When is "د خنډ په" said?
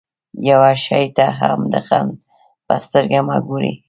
1.73-2.73